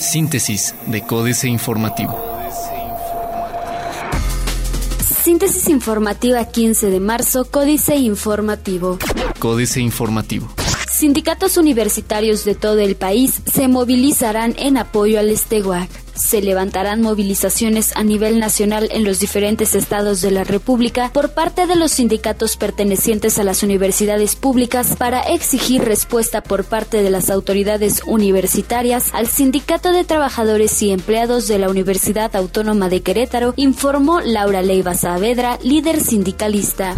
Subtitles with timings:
[0.00, 2.18] Síntesis de Códice Informativo.
[5.22, 8.98] Síntesis informativa 15 de marzo, Códice Informativo.
[9.38, 10.48] Códice Informativo.
[10.90, 17.96] Sindicatos universitarios de todo el país se movilizarán en apoyo al Esteguac se levantarán movilizaciones
[17.96, 22.56] a nivel nacional en los diferentes estados de la República por parte de los sindicatos
[22.56, 29.26] pertenecientes a las universidades públicas para exigir respuesta por parte de las autoridades universitarias al
[29.26, 35.58] Sindicato de Trabajadores y Empleados de la Universidad Autónoma de Querétaro, informó Laura Leiva Saavedra,
[35.62, 36.96] líder sindicalista.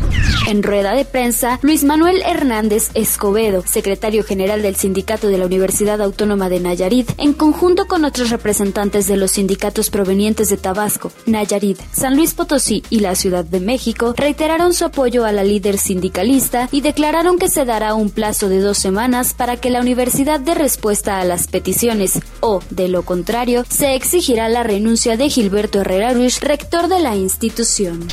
[0.49, 6.01] En rueda de prensa, Luis Manuel Hernández Escobedo, secretario general del Sindicato de la Universidad
[6.01, 11.79] Autónoma de Nayarit, en conjunto con otros representantes de los sindicatos provenientes de Tabasco, Nayarit,
[11.93, 16.69] San Luis Potosí y la Ciudad de México reiteraron su apoyo a la líder sindicalista
[16.71, 20.55] y declararon que se dará un plazo de dos semanas para que la universidad dé
[20.55, 26.13] respuesta a las peticiones o, de lo contrario, se exigirá la renuncia de Gilberto Herrera
[26.13, 28.07] Ruiz, rector de la institución.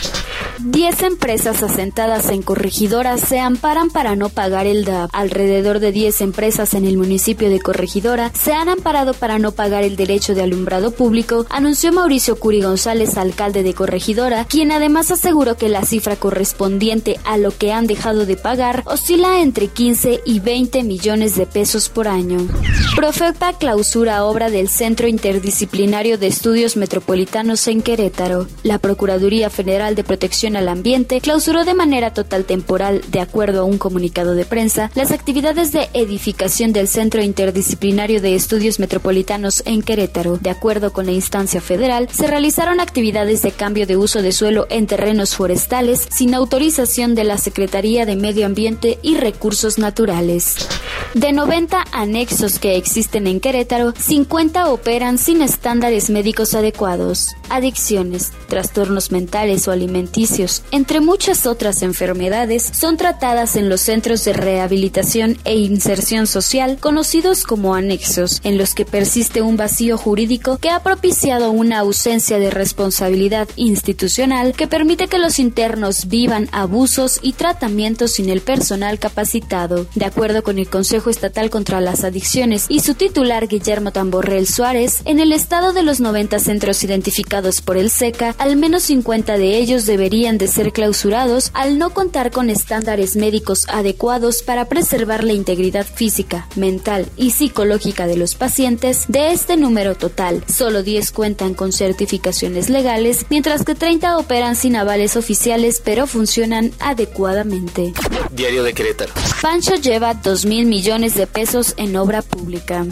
[0.59, 5.11] Diez empresas asentadas en Corregidora se amparan para no pagar el DAP.
[5.13, 9.83] Alrededor de 10 empresas en el municipio de Corregidora se han amparado para no pagar
[9.83, 15.57] el derecho de alumbrado público, anunció Mauricio Curi González, alcalde de Corregidora, quien además aseguró
[15.57, 20.39] que la cifra correspondiente a lo que han dejado de pagar oscila entre 15 y
[20.39, 22.47] 20 millones de pesos por año.
[22.95, 28.47] Profepa clausura obra del Centro Interdisciplinario de Estudios Metropolitanos en Querétaro.
[28.63, 33.65] La Procuraduría Federal de Protección al Ambiente clausuró de manera total temporal, de acuerdo a
[33.65, 39.81] un comunicado de prensa, las actividades de edificación del Centro Interdisciplinario de Estudios Metropolitanos en
[39.81, 40.37] Querétaro.
[40.37, 44.67] De acuerdo con la instancia federal, se realizaron actividades de cambio de uso de suelo
[44.69, 50.67] en terrenos forestales sin autorización de la Secretaría de Medio Ambiente y Recursos Naturales.
[51.13, 57.35] De 90 anexos que existen en Querétaro, 50 operan sin estándares médicos adecuados.
[57.49, 64.33] Adicciones, trastornos mentales o alimenticios, entre muchas otras enfermedades, son tratadas en los centros de
[64.33, 70.69] rehabilitación e inserción social conocidos como anexos, en los que persiste un vacío jurídico que
[70.69, 77.33] ha propiciado una ausencia de responsabilidad institucional que permite que los internos vivan abusos y
[77.33, 79.87] tratamientos sin el personal capacitado.
[79.95, 85.01] De acuerdo con el Consejo Estatal contra las Adicciones y su titular Guillermo Tamborrell Suárez,
[85.05, 89.57] en el estado de los 90 centros identificados por el SECA, al menos 50 de
[89.57, 95.33] ellos deberían de ser clausurados al no contar con estándares médicos adecuados para preservar la
[95.33, 99.05] integridad física, mental y psicológica de los pacientes.
[99.07, 104.75] De este número total, solo 10 cuentan con certificaciones legales, mientras que 30 operan sin
[104.75, 107.93] avales oficiales pero funcionan adecuadamente.
[108.31, 109.13] Diario de Querétaro.
[109.41, 112.85] Pancho lleva 2 mil millones de pesos en obra pública.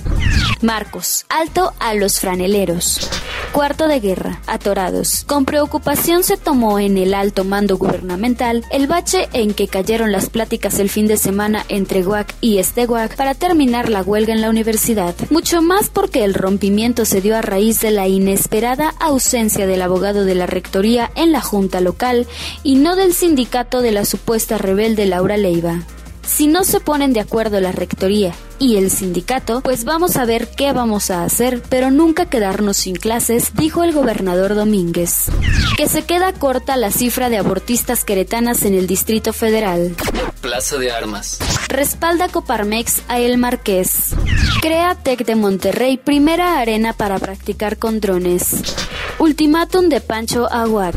[0.62, 3.10] Marcos, alto a los franeleros.
[3.52, 5.24] Cuarto de guerra, atorados.
[5.26, 10.30] Con preocupación se tomó en el alto mando gubernamental el bache en que cayeron las
[10.30, 14.50] pláticas el fin de semana entre GUAC y Esteguac para terminar la huelga en la
[14.50, 15.16] universidad.
[15.30, 20.26] Mucho más porque el rompimiento se dio a raíz de la inesperada ausencia del abogado
[20.26, 22.28] de la rectoría en la junta local
[22.64, 25.84] y no del sindicato de la supuesta rebelde Laura Leiva.
[26.26, 30.50] Si no se ponen de acuerdo la rectoría y el sindicato, pues vamos a ver
[30.50, 35.28] qué vamos a hacer, pero nunca quedarnos sin clases, dijo el gobernador Domínguez.
[35.78, 39.96] Que se queda corta la cifra de abortistas queretanas en el Distrito Federal.
[40.46, 41.40] Plaza de Armas.
[41.70, 44.14] Respalda Coparmex a El Marqués.
[44.62, 48.62] Crea Tec de Monterrey primera arena para practicar con drones.
[49.18, 50.94] Ultimátum de Pancho Aguad.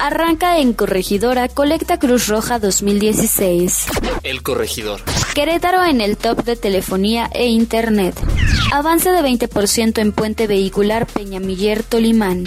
[0.00, 3.86] Arranca en Corregidora Colecta Cruz Roja 2016.
[4.22, 5.00] El Corregidor.
[5.34, 8.14] Querétaro en el top de telefonía e internet.
[8.70, 12.44] Avance de 20% en puente vehicular Peñamiller Tolimán.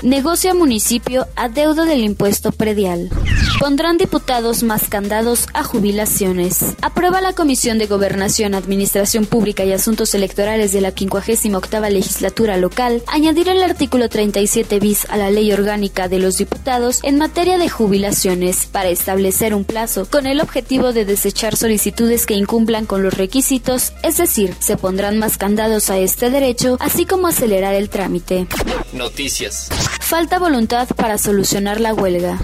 [0.00, 3.10] Negocia municipio adeudo del impuesto predial.
[3.60, 6.64] Pondrán diputados más candados a jubilaciones.
[6.80, 13.02] Aprueba la Comisión de Gobernación, Administración Pública y Asuntos Electorales de la 58 legislatura local
[13.06, 17.68] añadir el artículo 37 bis a la Ley Orgánica de los Diputados en materia de
[17.68, 23.12] jubilaciones para establecer un plazo con el objetivo de desechar solicitudes que incumplan con los
[23.12, 28.46] requisitos, es decir, se pondrán más candados a este derecho, así como acelerar el trámite.
[28.94, 29.68] Noticias.
[30.10, 32.36] Falta voluntad para solucionar la huelga.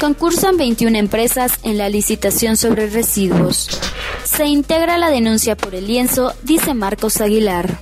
[0.00, 3.68] Concursan 21 empresas en la licitación sobre residuos.
[4.24, 7.78] Se integra la denuncia por el lienzo, dice Marcos Aguilar.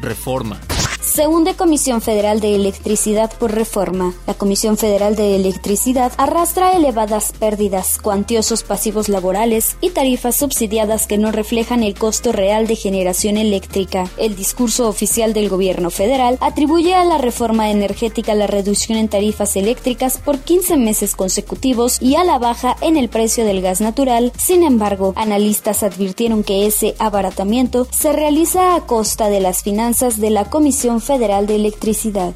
[0.00, 0.60] Reforma.
[1.04, 4.14] Se hunde Comisión Federal de Electricidad por reforma.
[4.26, 11.18] La Comisión Federal de Electricidad arrastra elevadas pérdidas, cuantiosos pasivos laborales y tarifas subsidiadas que
[11.18, 14.10] no reflejan el costo real de generación eléctrica.
[14.16, 19.54] El discurso oficial del gobierno federal atribuye a la reforma energética la reducción en tarifas
[19.56, 24.32] eléctricas por 15 meses consecutivos y a la baja en el precio del gas natural.
[24.36, 30.30] Sin embargo, analistas advirtieron que ese abaratamiento se realiza a costa de las finanzas de
[30.30, 32.34] la Comisión Federal de Electricidad.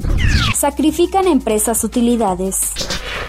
[0.54, 2.72] Sacrifican empresas utilidades.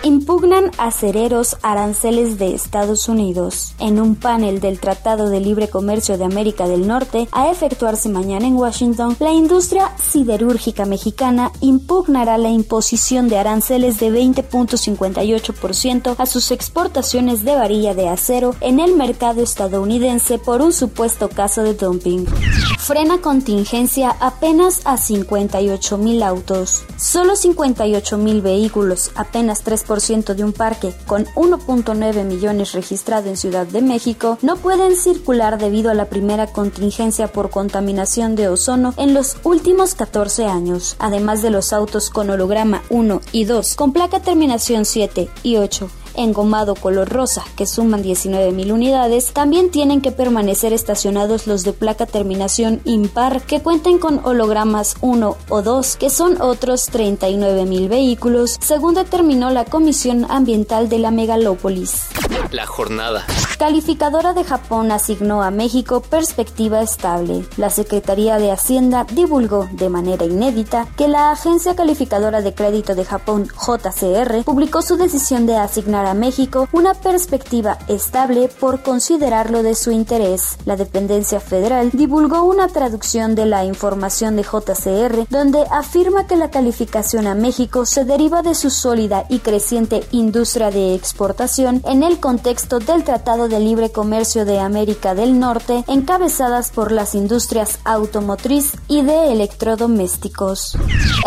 [0.01, 3.73] Impugnan acereros aranceles de Estados Unidos.
[3.79, 8.47] En un panel del Tratado de Libre Comercio de América del Norte, a efectuarse mañana
[8.47, 16.51] en Washington, la industria siderúrgica mexicana impugnará la imposición de aranceles de 20.58% a sus
[16.51, 22.25] exportaciones de varilla de acero en el mercado estadounidense por un supuesto caso de dumping.
[22.89, 26.85] Frena contingencia apenas a 58 mil autos.
[26.97, 29.85] Solo 58 mil vehículos, apenas 3
[30.35, 35.91] de un parque con 1.9 millones registrado en Ciudad de México no pueden circular debido
[35.91, 41.51] a la primera contingencia por contaminación de ozono en los últimos 14 años, además de
[41.51, 47.09] los autos con holograma 1 y 2 con placa terminación 7 y 8 engomado color
[47.09, 53.41] rosa, que suman 19.000 unidades, también tienen que permanecer estacionados los de placa terminación impar
[53.41, 59.65] que cuenten con hologramas 1 o 2, que son otros 39.000 vehículos, según determinó la
[59.65, 62.07] Comisión Ambiental de la Megalópolis.
[62.51, 63.25] La jornada.
[63.59, 67.45] Calificadora de Japón asignó a México perspectiva estable.
[67.57, 73.03] La Secretaría de Hacienda divulgó de manera inédita que la Agencia Calificadora de Crédito de
[73.03, 79.75] Japón, JCR, publicó su decisión de asignar a México una perspectiva estable por considerarlo de
[79.75, 80.57] su interés.
[80.63, 86.49] La dependencia federal divulgó una traducción de la información de JCR donde afirma que la
[86.49, 92.21] calificación a México se deriva de su sólida y creciente industria de exportación en el
[92.21, 98.73] contexto del Tratado de Libre Comercio de América del Norte encabezadas por las industrias automotriz
[98.87, 100.77] y de electrodomésticos.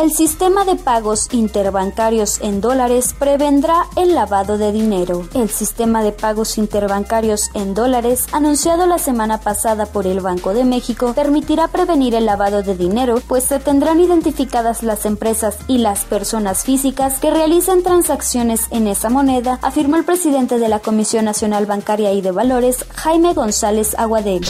[0.00, 5.28] El sistema de pagos interbancarios en dólares prevendrá el lavado de dinero.
[5.34, 10.64] El sistema de pagos interbancarios en dólares, anunciado la semana pasada por el Banco de
[10.64, 16.04] México, permitirá prevenir el lavado de dinero, pues se tendrán identificadas las empresas y las
[16.04, 21.66] personas físicas que realicen transacciones en esa moneda, afirmó el presidente de la Comisión Nacional
[21.66, 24.44] Bancaria y de Valores, Jaime González Aguadel.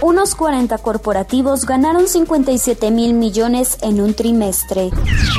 [0.00, 4.90] Unos 40 corporativos ganaron 57 mil millones en un trimestre.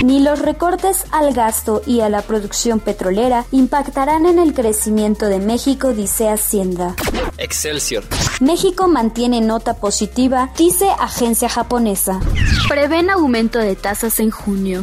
[0.04, 5.40] Ni los recortes al gasto y a la producción petrolera impactarán en el crecimiento de
[5.40, 6.96] México, dice Hacienda.
[7.38, 8.04] Excelsior.
[8.40, 12.20] México mantiene nota positiva, dice agencia japonesa.
[12.68, 14.82] Prevén aumento de tasas en junio.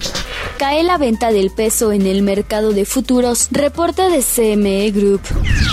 [0.62, 5.20] Cae la venta del peso en el mercado de futuros, reporte de CME Group.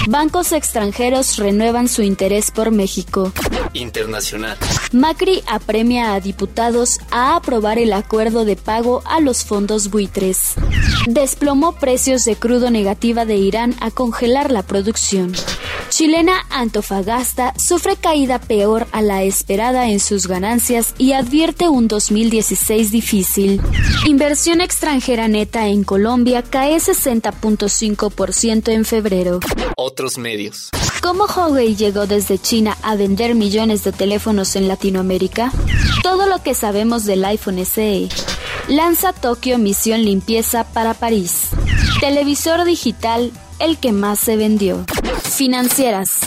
[0.07, 3.31] Bancos extranjeros renuevan su interés por México.
[3.74, 4.57] Internacional.
[4.91, 10.56] Macri apremia a diputados a aprobar el acuerdo de pago a los fondos buitres.
[11.06, 15.33] Desplomó precios de crudo negativa de Irán a congelar la producción.
[15.89, 22.91] Chilena Antofagasta sufre caída peor a la esperada en sus ganancias y advierte un 2016
[22.91, 23.62] difícil.
[24.06, 29.39] Inversión extranjera neta en Colombia cae 60.5% en febrero.
[29.75, 30.69] Otros medios.
[31.01, 35.51] ¿Cómo Huawei llegó desde China a vender millones de teléfonos en Latinoamérica?
[36.03, 38.09] Todo lo que sabemos del iPhone SE.
[38.67, 41.48] Lanza Tokio misión limpieza para París.
[42.00, 44.86] Televisor digital, el que más se vendió.
[45.39, 46.19] Financieras.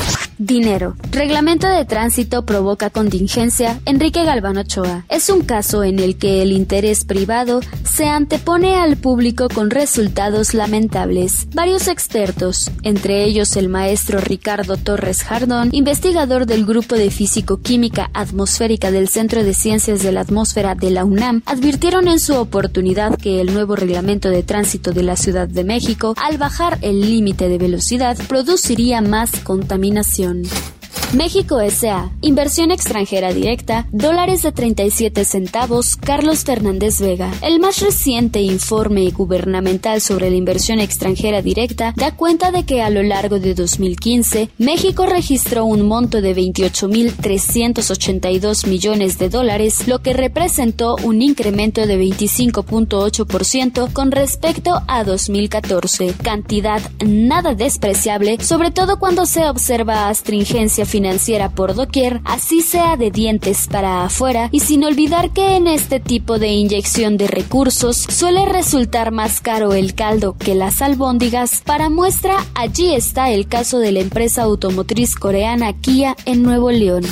[0.44, 0.96] Dinero.
[1.12, 3.80] Reglamento de tránsito provoca contingencia.
[3.84, 5.04] Enrique Galván Ochoa.
[5.08, 10.52] Es un caso en el que el interés privado se antepone al público con resultados
[10.52, 11.46] lamentables.
[11.54, 18.90] Varios expertos, entre ellos el maestro Ricardo Torres Jardón, investigador del Grupo de Físico-Química Atmosférica
[18.90, 23.40] del Centro de Ciencias de la Atmósfera de la UNAM, advirtieron en su oportunidad que
[23.40, 27.58] el nuevo reglamento de tránsito de la Ciudad de México, al bajar el límite de
[27.58, 30.31] velocidad, produciría más contaminación.
[30.32, 30.71] Sound.
[31.12, 32.10] México S.A.
[32.22, 37.30] Inversión extranjera directa, dólares de 37 centavos, Carlos Fernández Vega.
[37.42, 42.88] El más reciente informe gubernamental sobre la inversión extranjera directa da cuenta de que a
[42.88, 50.14] lo largo de 2015, México registró un monto de 28.382 millones de dólares, lo que
[50.14, 59.26] representó un incremento de 25.8% con respecto a 2014, cantidad nada despreciable, sobre todo cuando
[59.26, 64.84] se observa astringencia financiera financiera por doquier, así sea de dientes para afuera, y sin
[64.84, 70.36] olvidar que en este tipo de inyección de recursos suele resultar más caro el caldo
[70.38, 71.60] que las albóndigas.
[71.66, 77.02] Para muestra, allí está el caso de la empresa automotriz coreana Kia en Nuevo León.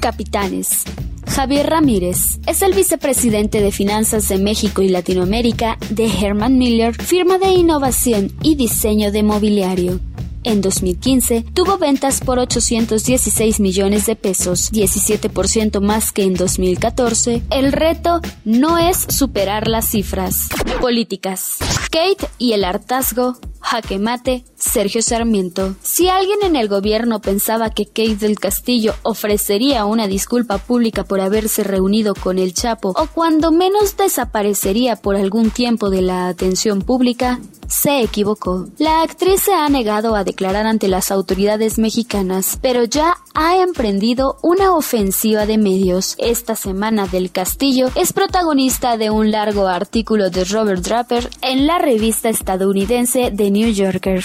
[0.00, 0.82] Capitanes.
[1.28, 7.38] Javier Ramírez es el vicepresidente de Finanzas de México y Latinoamérica de Herman Miller, firma
[7.38, 10.00] de innovación y diseño de mobiliario.
[10.44, 17.42] En 2015 tuvo ventas por 816 millones de pesos, 17% más que en 2014.
[17.50, 20.48] El reto no es superar las cifras.
[20.80, 21.58] Políticas.
[21.90, 25.76] Kate y el hartazgo Jaque Mate, Sergio Sarmiento.
[25.82, 31.20] Si alguien en el gobierno pensaba que Kate del Castillo ofrecería una disculpa pública por
[31.20, 36.82] haberse reunido con el Chapo o cuando menos desaparecería por algún tiempo de la atención
[36.82, 37.40] pública,
[37.72, 38.68] se equivocó.
[38.78, 44.36] La actriz se ha negado a declarar ante las autoridades mexicanas, pero ya ha emprendido
[44.42, 46.14] una ofensiva de medios.
[46.18, 51.78] Esta semana del Castillo es protagonista de un largo artículo de Robert Draper en la
[51.78, 54.22] revista estadounidense The New Yorker.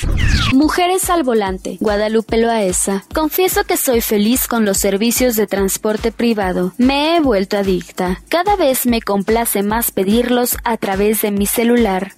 [0.53, 3.05] Mujeres al volante, Guadalupe Loaesa.
[3.13, 6.73] Confieso que soy feliz con los servicios de transporte privado.
[6.77, 8.21] Me he vuelto adicta.
[8.27, 12.11] Cada vez me complace más pedirlos a través de mi celular.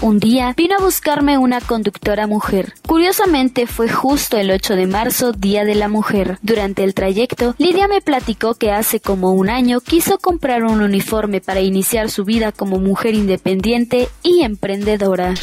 [0.00, 2.74] Un día vino a buscarme una conductora mujer.
[2.86, 6.38] Curiosamente fue justo el 8 de marzo, Día de la Mujer.
[6.42, 11.40] Durante el trayecto, Lidia me platicó que hace como un año quiso comprar un uniforme
[11.40, 15.34] para iniciar su vida como mujer independiente y emprendedora.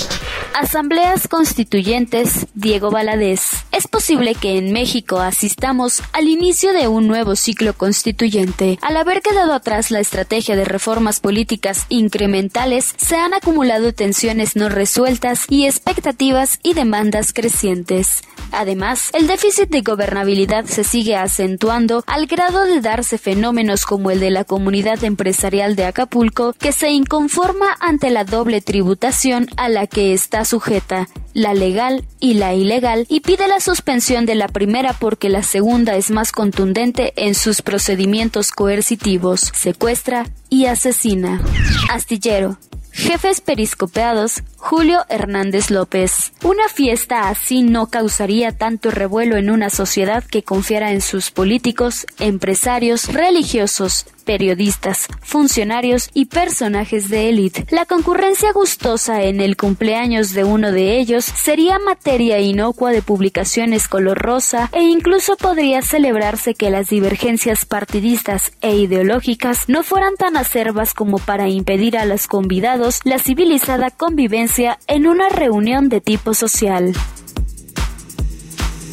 [0.53, 3.41] Asambleas Constituyentes, Diego Valadez.
[3.72, 8.77] Es posible que en México asistamos al inicio de un nuevo ciclo constituyente.
[8.81, 14.67] Al haber quedado atrás la estrategia de reformas políticas incrementales, se han acumulado tensiones no
[14.67, 18.22] resueltas y expectativas y demandas crecientes.
[18.51, 24.20] Además, el déficit de gobernabilidad se sigue acentuando al grado de darse fenómenos como el
[24.20, 29.88] de la comunidad empresarial de Acapulco, que se inconforma ante la doble tributación a la
[29.88, 34.93] que está sujeta, la legal y la ilegal, y pide la suspensión de la primera
[34.93, 41.41] porque la segunda es más contundente en sus procedimientos coercitivos, secuestra y asesina.
[41.89, 42.57] Astillero.
[42.91, 46.34] Jefes periscopeados, Julio Hernández López.
[46.44, 52.06] Una fiesta así no causaría tanto revuelo en una sociedad que confiara en sus políticos,
[52.20, 57.65] empresarios, religiosos, periodistas, funcionarios y personajes de élite.
[57.72, 63.88] La concurrencia gustosa en el cumpleaños de uno de ellos sería materia inocua de publicaciones
[63.88, 70.38] color rosa e incluso podría celebrarse que las divergencias partidistas e ideológicas no fueran tan
[70.38, 74.50] acerbas como para impedir a los convidados la civilizada convivencia
[74.88, 76.93] en una reunión de tipo social.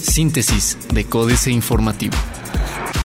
[0.00, 2.14] Síntesis de Códice Informativo.